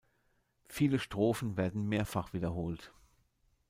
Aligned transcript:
Viele 0.67 0.97
Strophen 0.97 1.57
werden 1.57 1.87
mehrfach 1.87 2.33
wiederholt. 2.33 2.91